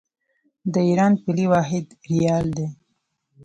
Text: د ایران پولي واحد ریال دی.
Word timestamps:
د 0.73 0.75
ایران 0.87 1.13
پولي 1.23 1.45
واحد 1.53 1.85
ریال 2.09 2.47
دی. 2.57 2.67